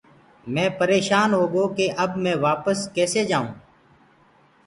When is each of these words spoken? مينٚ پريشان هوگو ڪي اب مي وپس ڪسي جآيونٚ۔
مينٚ 0.53 0.75
پريشان 0.79 1.29
هوگو 1.39 1.63
ڪي 1.77 1.85
اب 2.03 2.11
مي 2.23 2.33
وپس 2.45 2.79
ڪسي 2.95 3.21
جآيونٚ۔ 3.29 3.51